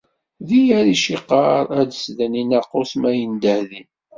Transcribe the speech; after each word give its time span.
Di 0.47 0.59
yal 0.67 0.87
iciqer 0.95 1.65
ad 1.79 1.87
d-slen 1.89 2.39
i 2.41 2.43
nnaqus 2.43 2.91
mi 3.01 3.11
yendeh 3.19 3.61
din. 3.69 3.89